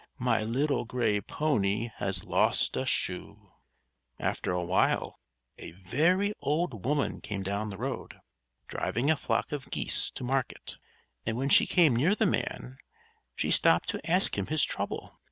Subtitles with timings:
[0.17, 3.51] My little gray pony has lost a shoe_!"
[4.19, 5.19] After a while
[5.59, 8.19] a very old woman came down the road,
[8.67, 10.77] driving a flock of geese to market;
[11.23, 12.79] and when she came near the man,
[13.35, 15.19] she stopped to ask him his trouble.